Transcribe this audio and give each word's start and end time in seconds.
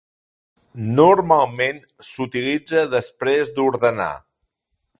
Normalment 0.99 1.77
s'utilitza 2.07 2.81
després 2.95 3.53
d'ordenar. 3.59 4.13